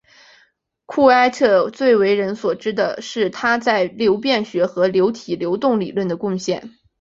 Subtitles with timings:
[0.87, 6.71] 库埃特最为人所知的是他在流变学和流体流动理论的贡献。